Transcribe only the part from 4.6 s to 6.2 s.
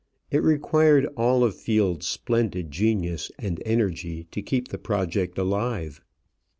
the project alive.